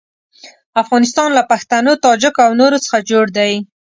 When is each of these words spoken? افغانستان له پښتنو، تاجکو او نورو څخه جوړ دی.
افغانستان 0.81 1.29
له 1.37 1.43
پښتنو، 1.51 1.91
تاجکو 2.03 2.39
او 2.47 2.51
نورو 2.61 2.77
څخه 2.85 2.97
جوړ 3.09 3.25
دی. 3.37 3.53